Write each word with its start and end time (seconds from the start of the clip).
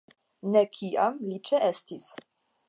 Ne 0.55 0.63
kiam 0.77 1.19
li 1.27 1.39
ĉeestis. 1.51 2.09